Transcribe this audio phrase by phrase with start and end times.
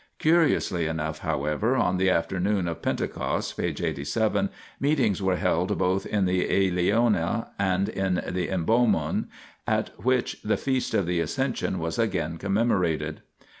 [0.17, 3.65] Curiously enough, however, on the afternoon of Pentecost (p.
[3.67, 9.25] 87) meet ings were held both in the Eleona and in the Im bomon
[9.67, 13.21] at which the feast of the Ascension was again commemorated.